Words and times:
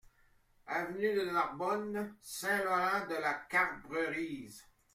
Avenue 0.65 1.13
de 1.13 1.25
Narbonne, 1.29 2.15
Saint-Laurent-de-la-Cabrerisse 2.23 4.65